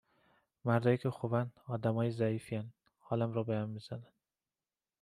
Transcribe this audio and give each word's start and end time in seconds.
مردایی 0.65 0.97
که 0.97 1.09
خوبن، 1.09 1.51
آدمای 1.67 2.11
ضعیفین، 2.11 2.71
حالم 2.99 3.33
رو 3.33 3.43
بهم 3.43 3.69
می 3.69 3.79
زنن 3.79 4.11